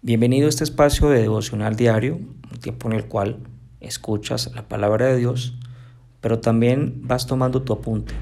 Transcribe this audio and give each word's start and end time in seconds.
Bienvenido 0.00 0.46
a 0.46 0.48
este 0.48 0.62
espacio 0.62 1.08
de 1.08 1.20
devocional 1.20 1.74
diario, 1.74 2.14
un 2.14 2.58
tiempo 2.60 2.88
en 2.88 2.94
el 2.94 3.06
cual 3.06 3.40
escuchas 3.80 4.48
la 4.54 4.68
palabra 4.68 5.06
de 5.06 5.16
Dios, 5.16 5.58
pero 6.20 6.38
también 6.38 7.00
vas 7.02 7.26
tomando 7.26 7.62
tu 7.62 7.72
apunte, 7.72 8.14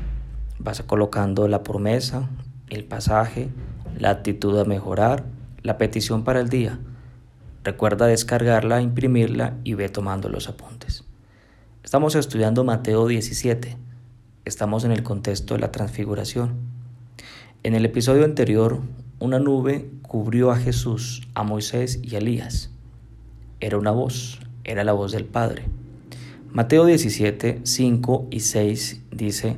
vas 0.59 0.81
colocando 0.81 1.47
la 1.49 1.63
promesa, 1.63 2.31
el 2.71 2.85
pasaje, 2.85 3.51
la 3.99 4.09
actitud 4.09 4.59
a 4.59 4.65
mejorar, 4.65 5.27
la 5.61 5.77
petición 5.77 6.25
para 6.25 6.41
el 6.41 6.49
día. 6.49 6.79
Recuerda 7.63 8.07
descargarla, 8.07 8.81
imprimirla 8.81 9.59
y 9.63 9.75
ve 9.75 9.91
tomando 9.91 10.31
los 10.31 10.49
apuntes. 10.49 11.05
Estamos 11.85 12.15
estudiando 12.15 12.65
Mateo 12.65 13.07
17. 13.07 13.77
Estamos 14.47 14.85
en 14.85 14.93
el 14.93 15.03
contexto 15.03 15.53
de 15.53 15.61
la 15.61 15.73
transfiguración. 15.73 16.55
En 17.63 17.75
el 17.75 17.85
episodio 17.85 18.25
anterior 18.25 18.81
una 19.19 19.39
nube 19.39 19.89
cubrió 20.03 20.51
a 20.51 20.57
Jesús, 20.57 21.27
a 21.35 21.43
Moisés 21.43 22.01
y 22.03 22.15
a 22.15 22.19
Elías. 22.19 22.71
Era 23.61 23.79
una 23.79 23.91
voz, 23.91 24.41
era 24.65 24.85
la 24.85 24.93
voz 24.93 25.13
del 25.13 25.25
Padre. 25.25 25.65
Mateo 26.53 26.85
17, 26.85 27.61
5 27.63 28.29
y 28.31 28.41
6 28.41 29.03
dice, 29.11 29.57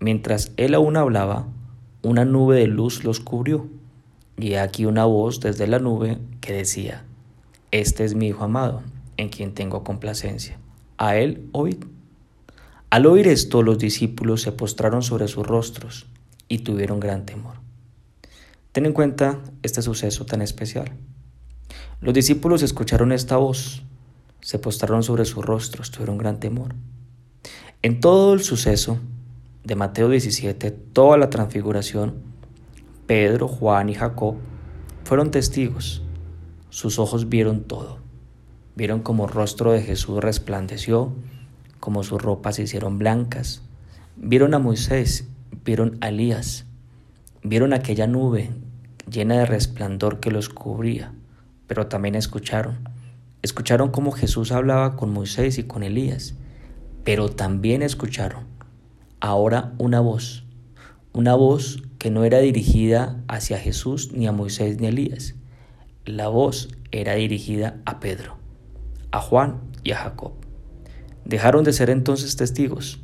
Mientras 0.00 0.52
él 0.56 0.74
aún 0.74 0.96
hablaba, 0.96 1.46
una 2.02 2.24
nube 2.24 2.56
de 2.56 2.66
luz 2.66 3.04
los 3.04 3.20
cubrió, 3.20 3.68
y 4.38 4.54
aquí 4.54 4.86
una 4.86 5.04
voz 5.04 5.40
desde 5.40 5.66
la 5.66 5.80
nube 5.80 6.18
que 6.40 6.54
decía, 6.54 7.04
Este 7.70 8.04
es 8.04 8.14
mi 8.14 8.28
Hijo 8.28 8.44
amado, 8.44 8.82
en 9.18 9.28
quien 9.28 9.52
tengo 9.52 9.84
complacencia. 9.84 10.58
A 10.96 11.16
él 11.16 11.46
oíd. 11.52 11.84
Al 12.88 13.04
oír 13.04 13.28
esto, 13.28 13.62
los 13.62 13.78
discípulos 13.78 14.40
se 14.40 14.52
postraron 14.52 15.02
sobre 15.02 15.28
sus 15.28 15.46
rostros 15.46 16.06
y 16.48 16.60
tuvieron 16.60 17.00
gran 17.00 17.26
temor. 17.26 17.67
Ten 18.72 18.86
en 18.86 18.92
cuenta 18.92 19.40
este 19.62 19.82
suceso 19.82 20.26
tan 20.26 20.42
especial. 20.42 20.92
Los 22.00 22.14
discípulos 22.14 22.62
escucharon 22.62 23.12
esta 23.12 23.36
voz, 23.36 23.82
se 24.40 24.58
postraron 24.58 25.02
sobre 25.02 25.24
sus 25.24 25.44
rostros, 25.44 25.90
tuvieron 25.90 26.18
gran 26.18 26.38
temor. 26.38 26.74
En 27.82 28.00
todo 28.00 28.34
el 28.34 28.42
suceso 28.42 28.98
de 29.64 29.74
Mateo 29.74 30.08
17, 30.08 30.70
toda 30.70 31.18
la 31.18 31.30
transfiguración, 31.30 32.14
Pedro, 33.06 33.48
Juan 33.48 33.88
y 33.88 33.94
Jacob 33.94 34.36
fueron 35.04 35.30
testigos. 35.30 36.02
Sus 36.70 36.98
ojos 36.98 37.28
vieron 37.28 37.64
todo. 37.64 37.98
Vieron 38.76 39.00
como 39.00 39.24
el 39.24 39.32
rostro 39.32 39.72
de 39.72 39.82
Jesús 39.82 40.22
resplandeció, 40.22 41.12
como 41.80 42.04
sus 42.04 42.22
ropas 42.22 42.56
se 42.56 42.62
hicieron 42.62 42.98
blancas. 42.98 43.62
Vieron 44.16 44.54
a 44.54 44.58
Moisés, 44.58 45.26
vieron 45.64 45.98
a 46.00 46.10
Elías, 46.10 46.66
vieron 47.42 47.72
aquella 47.72 48.06
nube 48.06 48.50
llena 49.10 49.38
de 49.38 49.46
resplandor 49.46 50.20
que 50.20 50.30
los 50.30 50.48
cubría, 50.48 51.12
pero 51.66 51.86
también 51.86 52.14
escucharon. 52.14 52.88
Escucharon 53.42 53.90
cómo 53.90 54.12
Jesús 54.12 54.52
hablaba 54.52 54.96
con 54.96 55.12
Moisés 55.12 55.58
y 55.58 55.64
con 55.64 55.82
Elías, 55.82 56.34
pero 57.04 57.30
también 57.30 57.82
escucharon 57.82 58.46
ahora 59.20 59.72
una 59.78 60.00
voz, 60.00 60.44
una 61.12 61.34
voz 61.34 61.82
que 61.98 62.10
no 62.10 62.24
era 62.24 62.38
dirigida 62.38 63.22
hacia 63.28 63.58
Jesús 63.58 64.12
ni 64.12 64.26
a 64.26 64.32
Moisés 64.32 64.78
ni 64.78 64.86
a 64.86 64.90
Elías. 64.90 65.34
La 66.04 66.28
voz 66.28 66.68
era 66.90 67.14
dirigida 67.14 67.80
a 67.84 68.00
Pedro, 68.00 68.36
a 69.10 69.20
Juan 69.20 69.60
y 69.84 69.92
a 69.92 69.96
Jacob. 69.96 70.32
Dejaron 71.24 71.64
de 71.64 71.72
ser 71.72 71.90
entonces 71.90 72.36
testigos 72.36 73.00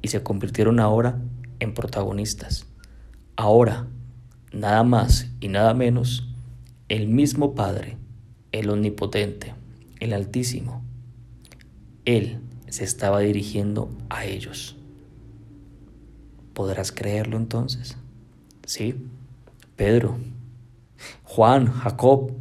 y 0.00 0.08
se 0.08 0.22
convirtieron 0.22 0.80
ahora 0.80 1.20
en 1.60 1.74
protagonistas. 1.74 2.66
Ahora 3.36 3.86
nada 4.52 4.82
más 4.82 5.30
y 5.40 5.48
nada 5.48 5.74
menos, 5.74 6.28
el 6.88 7.08
mismo 7.08 7.54
Padre, 7.54 7.96
el 8.52 8.68
Omnipotente, 8.68 9.54
el 9.98 10.12
Altísimo. 10.12 10.82
Él 12.04 12.40
se 12.68 12.84
estaba 12.84 13.20
dirigiendo 13.20 13.90
a 14.10 14.26
ellos. 14.26 14.76
¿Podrás 16.52 16.92
creerlo 16.92 17.38
entonces? 17.38 17.96
Sí, 18.66 18.94
Pedro, 19.76 20.18
Juan, 21.24 21.66
Jacob, 21.72 22.32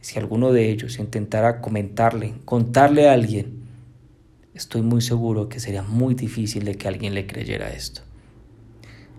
si 0.00 0.18
alguno 0.20 0.52
de 0.52 0.70
ellos 0.70 1.00
intentara 1.00 1.60
comentarle, 1.60 2.34
contarle 2.44 3.08
a 3.08 3.12
alguien, 3.12 3.64
estoy 4.54 4.82
muy 4.82 5.00
seguro 5.00 5.48
que 5.48 5.58
sería 5.58 5.82
muy 5.82 6.14
difícil 6.14 6.64
de 6.64 6.76
que 6.76 6.86
alguien 6.86 7.14
le 7.14 7.26
creyera 7.26 7.70
esto. 7.70 8.02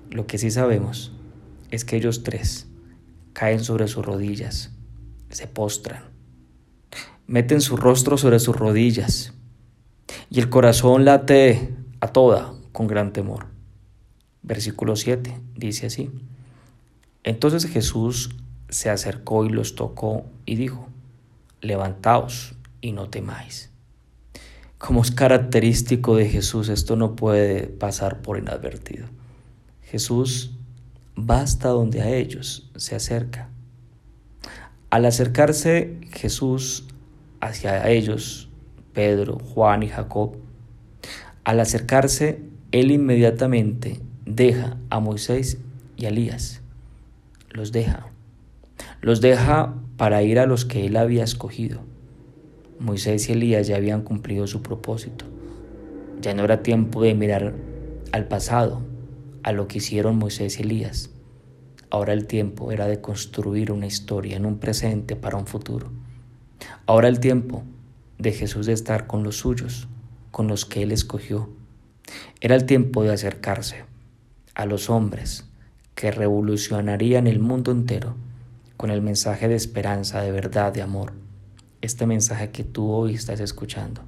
Lo 0.10 0.26
que 0.26 0.38
sí 0.38 0.50
sabemos 0.50 1.12
es 1.72 1.86
que 1.86 1.98
ellos 1.98 2.24
tres 2.24 2.68
caen 3.34 3.64
sobre 3.64 3.88
sus 3.88 4.06
rodillas, 4.06 4.72
se 5.30 5.48
postran, 5.48 6.04
meten 7.28 7.62
su 7.62 7.78
rostro 7.78 8.18
sobre 8.18 8.40
sus 8.40 8.56
rodillas 8.56 9.34
y 10.30 10.40
el 10.40 10.50
corazón 10.50 11.06
late 11.06 11.76
a 12.00 12.08
toda 12.08 12.54
con 12.72 12.88
gran 12.88 13.14
temor. 13.14 13.48
Versículo 14.42 14.96
7 14.96 15.40
dice 15.56 15.88
así. 15.88 16.10
Entonces 17.24 17.66
Jesús 17.66 18.32
se 18.70 18.90
acercó 18.90 19.46
y 19.46 19.50
los 19.50 19.76
tocó 19.76 20.26
y 20.46 20.56
dijo, 20.56 20.88
levantaos 21.62 22.56
y 22.82 22.92
no 22.94 23.10
temáis. 23.10 23.72
Como 24.78 25.02
es 25.02 25.12
característico 25.12 26.16
de 26.16 26.30
Jesús, 26.30 26.70
esto 26.70 26.96
no 26.96 27.16
puede 27.16 27.68
pasar 27.68 28.22
por 28.22 28.38
inadvertido. 28.38 29.08
Jesús 29.82 30.57
va 31.18 31.42
hasta 31.42 31.70
donde 31.70 32.02
a 32.02 32.10
ellos 32.10 32.70
se 32.76 32.96
acerca. 32.96 33.50
Al 34.90 35.06
acercarse 35.06 35.98
Jesús 36.12 36.86
hacia 37.42 37.90
ellos, 37.90 38.50
Pedro, 38.94 39.40
Juan 39.40 39.84
y 39.84 39.90
Jacob, 39.90 40.36
al 41.44 41.60
acercarse, 41.60 42.42
él 42.72 42.92
inmediatamente 42.92 44.00
deja 44.26 44.78
a 44.90 45.00
Moisés 45.00 45.58
y 45.96 46.06
a 46.06 46.10
Elías. 46.10 46.62
Los 47.50 47.72
deja. 47.72 48.08
Los 49.02 49.22
deja 49.22 49.74
para 49.98 50.22
ir 50.24 50.40
a 50.40 50.46
los 50.46 50.66
que 50.66 50.86
él 50.86 50.98
había 50.98 51.24
escogido. 51.24 51.82
Moisés 52.80 53.30
y 53.30 53.32
Elías 53.32 53.68
ya 53.68 53.78
habían 53.78 54.04
cumplido 54.04 54.46
su 54.46 54.62
propósito. 54.62 55.26
Ya 56.22 56.34
no 56.34 56.44
era 56.44 56.62
tiempo 56.62 57.02
de 57.02 57.14
mirar 57.14 57.54
al 58.12 58.28
pasado, 58.28 58.82
a 59.48 59.54
lo 59.54 59.70
que 59.70 59.78
hicieron 59.78 60.18
Moisés 60.18 60.60
y 60.60 60.64
Elías. 60.64 61.10
Ahora 61.90 62.12
el 62.12 62.28
tiempo 62.28 62.74
era 62.74 62.86
de 62.86 63.00
construir 63.00 63.72
una 63.72 63.88
historia 63.88 64.36
en 64.36 64.46
un 64.46 64.60
presente 64.60 65.16
para 65.16 65.38
un 65.38 65.48
futuro. 65.48 65.90
Ahora 66.86 67.08
el 67.08 67.22
tiempo 67.22 67.64
de 68.18 68.34
Jesús 68.34 68.66
de 68.66 68.74
estar 68.74 69.08
con 69.08 69.24
los 69.24 69.38
suyos, 69.38 69.88
con 70.32 70.50
los 70.50 70.66
que 70.66 70.84
Él 70.84 70.92
escogió. 70.92 71.48
Era 72.42 72.56
el 72.56 72.66
tiempo 72.66 73.04
de 73.04 73.14
acercarse 73.14 73.86
a 74.54 74.66
los 74.66 74.90
hombres 74.90 75.46
que 75.96 76.12
revolucionarían 76.12 77.26
el 77.26 77.40
mundo 77.40 77.72
entero 77.72 78.18
con 78.76 78.92
el 78.92 79.02
mensaje 79.02 79.48
de 79.48 79.56
esperanza, 79.56 80.20
de 80.20 80.34
verdad, 80.34 80.74
de 80.74 80.82
amor. 80.82 81.14
Este 81.80 82.06
mensaje 82.06 82.52
que 82.52 82.66
tú 82.66 82.92
hoy 82.92 83.14
estás 83.14 83.40
escuchando. 83.40 84.02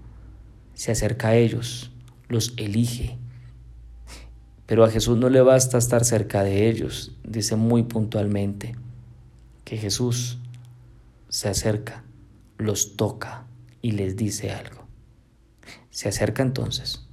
Se 0.73 0.91
acerca 0.91 1.29
a 1.29 1.35
ellos, 1.37 1.93
los 2.27 2.53
elige, 2.57 3.17
pero 4.69 4.83
a 4.83 4.91
Jesús 4.91 5.17
no 5.17 5.29
le 5.29 5.41
basta 5.41 5.79
estar 5.79 6.05
cerca 6.05 6.43
de 6.43 6.69
ellos, 6.69 7.11
dice 7.23 7.55
muy 7.55 7.81
puntualmente 7.81 8.75
que 9.63 9.77
Jesús 9.77 10.37
se 11.27 11.49
acerca, 11.49 12.03
los 12.59 12.95
toca 12.95 13.47
y 13.81 13.93
les 13.93 14.15
dice 14.15 14.51
algo. 14.51 14.83
Se 15.89 16.07
acerca 16.07 16.43
entonces, 16.43 17.07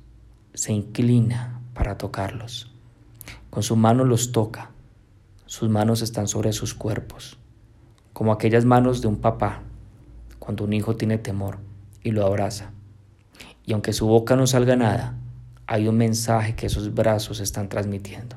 se 0.53 0.75
inclina 0.75 1.63
para 1.73 1.97
tocarlos. 1.97 2.75
Con 3.49 3.63
su 3.63 3.75
mano 3.75 4.05
los 4.05 4.33
toca, 4.33 4.73
sus 5.47 5.71
manos 5.71 6.03
están 6.03 6.29
sobre 6.29 6.53
sus 6.53 6.75
cuerpos, 6.75 7.39
como 8.13 8.33
aquellas 8.33 8.67
manos 8.67 9.01
de 9.01 9.09
un 9.09 9.17
papá 9.17 9.63
cuando 10.39 10.65
un 10.65 10.75
hijo 10.75 10.97
tiene 10.97 11.17
temor 11.17 11.61
y 12.03 12.11
lo 12.11 12.27
abraza. 12.27 12.73
Y 13.65 13.73
aunque 13.73 13.95
su 13.95 14.07
boca 14.07 14.37
no 14.37 14.47
salga 14.47 14.77
nada, 14.77 15.17
hay 15.67 15.89
un 15.89 15.97
mensaje 15.97 16.55
que 16.55 16.67
esos 16.67 16.95
brazos 16.95 17.41
están 17.41 17.69
transmitiendo. 17.69 18.37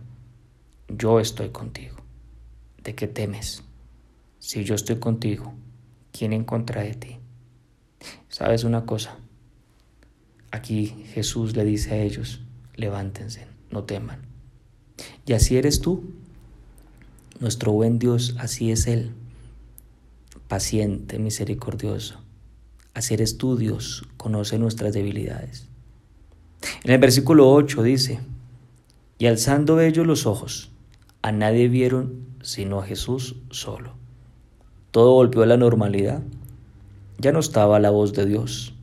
Yo 0.88 1.20
estoy 1.20 1.50
contigo. 1.50 1.98
¿De 2.84 2.96
qué 2.96 3.08
temes? 3.08 3.64
Si 4.40 4.64
yo 4.64 4.74
estoy 4.74 4.98
contigo, 4.98 5.54
¿quién 6.12 6.34
en 6.34 6.44
contra 6.44 6.82
de 6.82 6.96
ti? 6.96 7.18
¿Sabes 8.30 8.64
una 8.64 8.86
cosa? 8.86 9.18
Aquí 10.52 10.88
Jesús 11.14 11.56
le 11.56 11.66
dice 11.66 11.94
a 11.94 12.02
ellos, 12.02 12.42
levántense, 12.76 13.46
no 13.70 13.84
teman. 13.84 14.22
Y 15.26 15.34
así 15.34 15.58
eres 15.58 15.82
tú. 15.82 16.12
Nuestro 17.40 17.72
buen 17.72 18.00
Dios, 18.00 18.36
así 18.40 18.72
es 18.72 18.88
Él. 18.88 19.12
Paciente, 20.48 21.20
misericordioso. 21.20 22.20
Así 22.96 23.14
eres 23.14 23.38
tú, 23.38 23.56
Dios, 23.56 24.04
conoce 24.18 24.58
nuestras 24.58 24.94
debilidades. 24.94 25.70
En 26.84 26.92
el 26.92 27.00
versículo 27.00 27.52
8 27.52 27.84
dice, 27.84 28.20
y 29.18 29.28
alzando 29.28 29.80
ellos 29.82 30.08
los 30.08 30.26
ojos, 30.26 30.72
a 31.22 31.32
nadie 31.32 31.68
vieron 31.68 32.30
sino 32.42 32.80
a 32.80 32.86
Jesús 32.86 33.36
solo. 33.50 33.94
todo 34.92 35.14
volvió 35.14 35.44
a 35.44 35.46
la 35.46 35.58
normalidad. 35.58 36.24
Ya 37.18 37.32
no 37.32 37.40
estaba 37.40 37.80
la 37.80 37.90
voz 37.90 38.14
de 38.14 38.26
Dios, 38.26 38.74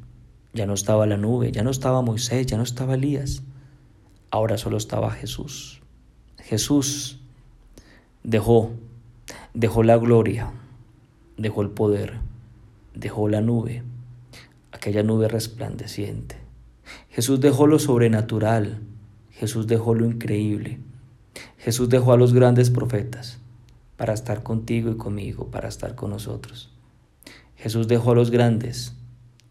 ya 0.52 0.66
no 0.66 0.74
estaba 0.74 1.06
la 1.06 1.16
nube, 1.16 1.52
ya 1.52 1.62
no 1.62 1.70
estaba 1.70 2.02
Moisés, 2.02 2.46
ya 2.46 2.58
no 2.58 2.62
estaba 2.62 2.94
Elías. 2.94 3.42
Ahora 4.30 4.58
solo 4.58 4.76
estaba 4.76 5.10
Jesús. 5.10 5.80
Jesús 6.38 7.18
dejó, 8.22 8.72
dejó 9.54 9.82
la 9.82 9.96
gloria, 9.96 10.52
dejó 11.38 11.62
el 11.62 11.70
poder, 11.70 12.18
dejó 12.94 13.28
la 13.28 13.40
nube, 13.40 13.82
aquella 14.70 15.02
nube 15.02 15.28
resplandeciente. 15.28 16.45
Jesús 17.16 17.40
dejó 17.40 17.66
lo 17.66 17.78
sobrenatural, 17.78 18.82
Jesús 19.30 19.66
dejó 19.66 19.94
lo 19.94 20.04
increíble, 20.04 20.80
Jesús 21.56 21.88
dejó 21.88 22.12
a 22.12 22.18
los 22.18 22.34
grandes 22.34 22.68
profetas 22.68 23.38
para 23.96 24.12
estar 24.12 24.42
contigo 24.42 24.90
y 24.90 24.98
conmigo, 24.98 25.50
para 25.50 25.66
estar 25.66 25.94
con 25.94 26.10
nosotros. 26.10 26.74
Jesús 27.54 27.88
dejó 27.88 28.12
a 28.12 28.14
los 28.16 28.30
grandes 28.30 28.92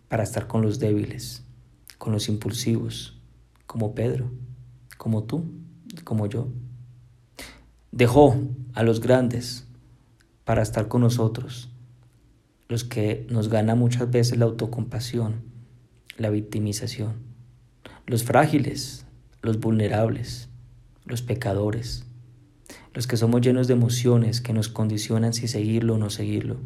para 0.10 0.22
estar 0.22 0.46
con 0.46 0.62
los 0.62 0.78
débiles, 0.78 1.44
con 1.98 2.14
los 2.14 2.30
impulsivos, 2.30 3.20
como 3.66 3.96
Pedro, 3.96 4.30
como 5.00 5.24
tú, 5.24 5.46
como 6.04 6.28
yo. 6.28 6.50
Dejó 7.92 8.36
a 8.76 8.84
los 8.84 9.02
grandes 9.02 9.66
para 10.44 10.62
estar 10.62 10.88
con 10.88 11.02
nosotros, 11.02 11.72
los 12.70 12.84
que 12.84 13.26
nos 13.32 13.50
gana 13.50 13.74
muchas 13.74 14.12
veces 14.12 14.38
la 14.38 14.46
autocompasión, 14.46 15.42
la 16.20 16.30
victimización, 16.30 17.34
los 18.07 18.24
frágiles, 18.24 19.04
los 19.42 19.60
vulnerables, 19.60 20.48
los 21.06 21.24
pecadores, 21.24 22.06
los 22.94 23.07
que 23.07 23.18
somos 23.18 23.42
llenos 23.42 23.68
de 23.68 23.74
emociones 23.74 24.42
que 24.42 24.54
nos 24.54 24.69
condicionan 24.69 25.34
si 25.34 25.48
seguirlo 25.48 25.96
o 25.96 25.98
no 25.98 26.12
seguirlo. 26.12 26.57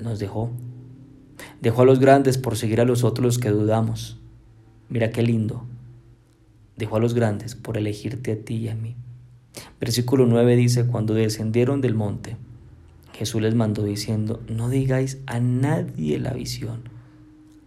Nos 0.00 0.20
dejó. 0.20 0.52
Dejó 1.60 1.82
a 1.82 1.84
los 1.84 1.98
grandes 1.98 2.38
por 2.38 2.56
seguir 2.56 2.80
a 2.80 2.84
los 2.84 3.02
otros 3.02 3.38
que 3.38 3.50
dudamos. 3.50 4.20
Mira 4.88 5.10
qué 5.10 5.22
lindo. 5.22 5.64
Dejó 6.76 6.96
a 6.96 7.00
los 7.00 7.14
grandes 7.14 7.56
por 7.56 7.76
elegirte 7.76 8.32
a 8.32 8.38
ti 8.38 8.54
y 8.54 8.68
a 8.68 8.76
mí. 8.76 8.94
Versículo 9.80 10.26
9 10.26 10.54
dice, 10.54 10.86
cuando 10.86 11.12
descendieron 11.12 11.80
del 11.80 11.94
monte, 11.94 12.36
Jesús 13.14 13.42
les 13.42 13.56
mandó 13.56 13.82
diciendo, 13.82 14.40
no 14.48 14.68
digáis 14.68 15.18
a 15.26 15.40
nadie 15.40 16.20
la 16.20 16.34
visión 16.34 16.95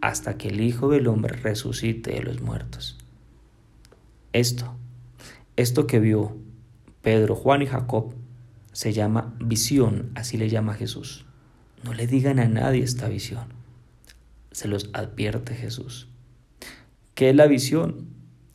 hasta 0.02 0.38
que 0.38 0.50
el 0.50 0.62
Hijo 0.62 0.90
del 0.90 1.08
Hombre 1.08 1.36
resucite 1.36 2.12
de 2.12 2.24
los 2.24 2.42
muertos. 2.42 2.98
Esto, 4.34 4.76
esto 5.56 5.88
que 5.88 6.00
vio 6.00 6.38
Pedro, 7.02 7.36
Juan 7.36 7.62
y 7.62 7.66
Jacob 7.66 8.14
se 8.72 8.94
llama 8.94 9.36
visión, 9.40 10.12
así 10.16 10.38
le 10.38 10.50
llama 10.50 10.74
Jesús. 10.74 11.26
No 11.84 11.94
le 11.94 12.08
digan 12.08 12.40
a 12.40 12.48
nadie 12.48 12.84
esta 12.84 13.08
visión. 13.08 13.46
Se 14.52 14.68
los 14.68 14.90
advierte 14.94 15.56
Jesús. 15.56 16.10
¿Qué 17.14 17.30
es 17.30 17.36
la 17.36 17.48
visión? 17.48 18.08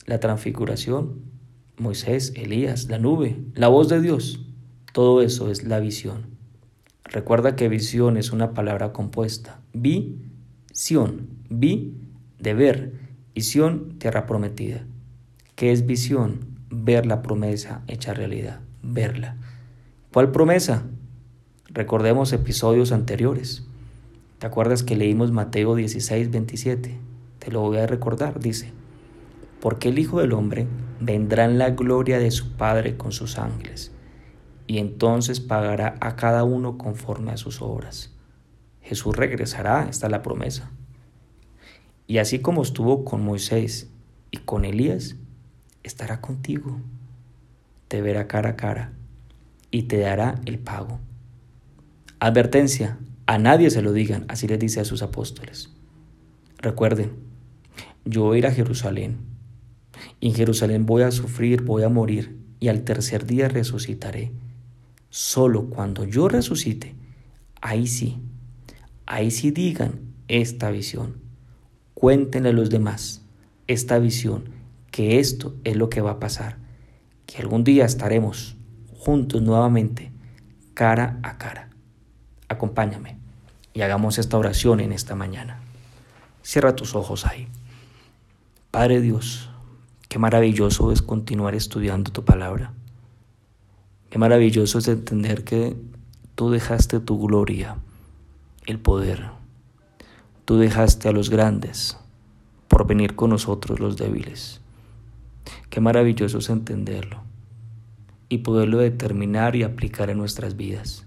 La 0.06 0.20
transfiguración, 0.20 1.22
Moisés, 1.76 2.32
Elías, 2.36 2.88
la 2.88 2.98
nube, 2.98 3.36
la 3.54 3.68
voz 3.68 3.88
de 3.88 4.00
Dios. 4.00 4.40
Todo 4.92 5.22
eso 5.22 5.50
es 5.50 5.64
la 5.64 5.80
visión. 5.80 6.26
Recuerda 7.04 7.56
que 7.56 7.68
visión 7.68 8.16
es 8.16 8.32
una 8.32 8.54
palabra 8.54 8.92
compuesta. 8.92 9.60
Visión, 9.72 11.28
vi 11.48 11.94
de 12.38 12.54
ver, 12.54 12.92
visión, 13.34 13.98
tierra 13.98 14.26
prometida. 14.26 14.84
¿Qué 15.54 15.72
es 15.72 15.86
visión? 15.86 16.54
ver 16.74 17.06
la 17.06 17.22
promesa 17.22 17.82
hecha 17.86 18.14
realidad, 18.14 18.60
verla. 18.82 19.36
¿Cuál 20.12 20.32
promesa? 20.32 20.84
Recordemos 21.66 22.32
episodios 22.32 22.92
anteriores. 22.92 23.64
¿Te 24.38 24.46
acuerdas 24.46 24.82
que 24.82 24.96
leímos 24.96 25.30
Mateo 25.30 25.74
16, 25.74 26.30
27? 26.30 26.98
Te 27.38 27.50
lo 27.50 27.60
voy 27.60 27.78
a 27.78 27.86
recordar, 27.86 28.40
dice, 28.40 28.72
porque 29.60 29.88
el 29.88 29.98
Hijo 29.98 30.20
del 30.20 30.32
Hombre 30.32 30.66
vendrá 31.00 31.44
en 31.44 31.58
la 31.58 31.70
gloria 31.70 32.18
de 32.18 32.30
su 32.30 32.52
Padre 32.52 32.96
con 32.96 33.12
sus 33.12 33.38
ángeles, 33.38 33.92
y 34.66 34.78
entonces 34.78 35.40
pagará 35.40 35.96
a 36.00 36.16
cada 36.16 36.44
uno 36.44 36.78
conforme 36.78 37.32
a 37.32 37.36
sus 37.36 37.62
obras. 37.62 38.12
Jesús 38.82 39.16
regresará, 39.16 39.86
esta 39.88 40.06
es 40.06 40.10
la 40.10 40.22
promesa. 40.22 40.70
Y 42.06 42.18
así 42.18 42.40
como 42.40 42.62
estuvo 42.62 43.04
con 43.04 43.24
Moisés 43.24 43.90
y 44.30 44.38
con 44.38 44.64
Elías, 44.64 45.16
estará 45.82 46.20
contigo, 46.20 46.80
te 47.88 48.02
verá 48.02 48.26
cara 48.26 48.50
a 48.50 48.56
cara 48.56 48.92
y 49.70 49.84
te 49.84 49.98
dará 49.98 50.40
el 50.44 50.58
pago. 50.58 51.00
Advertencia, 52.20 52.98
a 53.26 53.38
nadie 53.38 53.70
se 53.70 53.82
lo 53.82 53.92
digan, 53.92 54.24
así 54.28 54.46
les 54.46 54.58
dice 54.58 54.80
a 54.80 54.84
sus 54.84 55.02
apóstoles. 55.02 55.70
Recuerden, 56.58 57.12
yo 58.04 58.24
voy 58.24 58.36
a 58.36 58.38
ir 58.38 58.46
a 58.46 58.52
Jerusalén, 58.52 59.18
y 60.20 60.28
en 60.28 60.34
Jerusalén 60.34 60.86
voy 60.86 61.02
a 61.02 61.10
sufrir, 61.10 61.62
voy 61.62 61.82
a 61.82 61.88
morir, 61.88 62.38
y 62.60 62.68
al 62.68 62.84
tercer 62.84 63.26
día 63.26 63.48
resucitaré. 63.48 64.32
Solo 65.10 65.70
cuando 65.70 66.04
yo 66.04 66.28
resucite, 66.28 66.94
ahí 67.60 67.86
sí, 67.86 68.20
ahí 69.06 69.30
sí 69.30 69.50
digan 69.50 70.00
esta 70.28 70.70
visión. 70.70 71.23
Cuéntenle 72.04 72.50
a 72.50 72.52
los 72.52 72.68
demás 72.68 73.22
esta 73.66 73.98
visión 73.98 74.50
que 74.90 75.20
esto 75.20 75.54
es 75.64 75.74
lo 75.74 75.88
que 75.88 76.02
va 76.02 76.10
a 76.10 76.20
pasar, 76.20 76.58
que 77.24 77.40
algún 77.40 77.64
día 77.64 77.86
estaremos 77.86 78.56
juntos 78.98 79.40
nuevamente, 79.40 80.12
cara 80.74 81.18
a 81.22 81.38
cara. 81.38 81.70
Acompáñame 82.50 83.16
y 83.72 83.80
hagamos 83.80 84.18
esta 84.18 84.36
oración 84.36 84.80
en 84.80 84.92
esta 84.92 85.14
mañana. 85.14 85.60
Cierra 86.42 86.76
tus 86.76 86.94
ojos 86.94 87.24
ahí. 87.24 87.48
Padre 88.70 89.00
Dios, 89.00 89.48
qué 90.10 90.18
maravilloso 90.18 90.92
es 90.92 91.00
continuar 91.00 91.54
estudiando 91.54 92.12
tu 92.12 92.22
palabra. 92.22 92.74
Qué 94.10 94.18
maravilloso 94.18 94.76
es 94.76 94.88
entender 94.88 95.42
que 95.42 95.74
tú 96.34 96.50
dejaste 96.50 97.00
tu 97.00 97.18
gloria, 97.26 97.78
el 98.66 98.78
poder. 98.78 99.43
Tú 100.44 100.58
dejaste 100.58 101.08
a 101.08 101.12
los 101.12 101.30
grandes 101.30 101.96
por 102.68 102.86
venir 102.86 103.14
con 103.14 103.30
nosotros 103.30 103.80
los 103.80 103.96
débiles. 103.96 104.60
Qué 105.70 105.80
maravilloso 105.80 106.38
es 106.38 106.50
entenderlo 106.50 107.22
y 108.28 108.38
poderlo 108.38 108.78
determinar 108.78 109.56
y 109.56 109.62
aplicar 109.62 110.10
en 110.10 110.18
nuestras 110.18 110.56
vidas. 110.56 111.06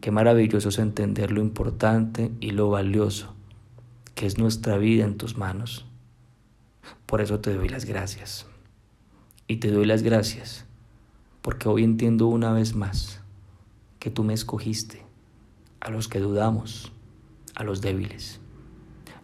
Qué 0.00 0.10
maravilloso 0.10 0.70
es 0.70 0.78
entender 0.78 1.30
lo 1.30 1.40
importante 1.40 2.30
y 2.40 2.52
lo 2.52 2.70
valioso 2.70 3.34
que 4.14 4.26
es 4.26 4.38
nuestra 4.38 4.78
vida 4.78 5.04
en 5.04 5.16
tus 5.16 5.36
manos. 5.36 5.86
Por 7.06 7.20
eso 7.20 7.40
te 7.40 7.54
doy 7.54 7.68
las 7.68 7.84
gracias. 7.84 8.46
Y 9.46 9.56
te 9.56 9.70
doy 9.70 9.84
las 9.84 10.02
gracias 10.02 10.64
porque 11.42 11.68
hoy 11.68 11.84
entiendo 11.84 12.26
una 12.26 12.52
vez 12.52 12.74
más 12.74 13.20
que 13.98 14.10
tú 14.10 14.24
me 14.24 14.34
escogiste 14.34 15.02
a 15.80 15.90
los 15.90 16.08
que 16.08 16.20
dudamos, 16.20 16.92
a 17.60 17.64
los 17.64 17.82
débiles. 17.82 18.40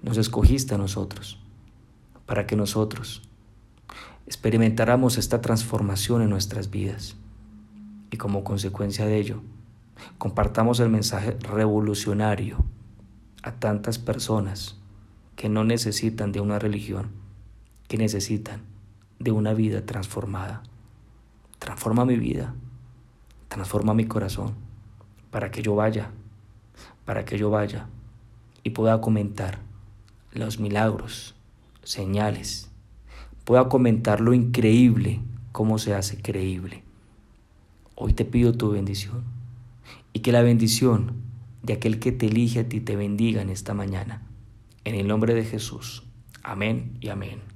Nos 0.02 0.18
escogiste 0.18 0.74
a 0.74 0.78
nosotros 0.78 1.40
para 2.26 2.46
que 2.46 2.54
nosotros 2.54 3.22
experimentáramos 4.26 5.16
esta 5.16 5.40
transformación 5.40 6.20
en 6.20 6.28
nuestras 6.28 6.70
vidas 6.70 7.16
y 8.10 8.18
como 8.18 8.44
consecuencia 8.44 9.06
de 9.06 9.16
ello, 9.16 9.40
compartamos 10.18 10.80
el 10.80 10.90
mensaje 10.90 11.38
revolucionario 11.40 12.62
a 13.42 13.52
tantas 13.52 13.98
personas 13.98 14.76
que 15.34 15.48
no 15.48 15.64
necesitan 15.64 16.30
de 16.30 16.40
una 16.40 16.58
religión, 16.58 17.12
que 17.88 17.96
necesitan 17.96 18.60
de 19.18 19.32
una 19.32 19.54
vida 19.54 19.86
transformada. 19.86 20.62
Transforma 21.58 22.04
mi 22.04 22.18
vida, 22.18 22.54
transforma 23.48 23.94
mi 23.94 24.04
corazón, 24.04 24.54
para 25.30 25.50
que 25.50 25.62
yo 25.62 25.74
vaya, 25.74 26.10
para 27.06 27.24
que 27.24 27.38
yo 27.38 27.48
vaya 27.48 27.88
y 28.66 28.70
pueda 28.70 29.00
comentar 29.00 29.60
los 30.32 30.58
milagros, 30.58 31.36
señales, 31.84 32.68
pueda 33.44 33.68
comentar 33.68 34.20
lo 34.20 34.34
increíble, 34.34 35.20
cómo 35.52 35.78
se 35.78 35.94
hace 35.94 36.20
creíble. 36.20 36.82
Hoy 37.94 38.12
te 38.12 38.24
pido 38.24 38.54
tu 38.54 38.72
bendición 38.72 39.22
y 40.12 40.18
que 40.18 40.32
la 40.32 40.42
bendición 40.42 41.12
de 41.62 41.74
aquel 41.74 42.00
que 42.00 42.10
te 42.10 42.26
elige 42.26 42.58
a 42.58 42.68
ti 42.68 42.80
te 42.80 42.96
bendiga 42.96 43.40
en 43.40 43.50
esta 43.50 43.72
mañana. 43.72 44.22
En 44.82 44.96
el 44.96 45.06
nombre 45.06 45.34
de 45.34 45.44
Jesús. 45.44 46.02
Amén 46.42 46.98
y 47.00 47.10
amén. 47.10 47.55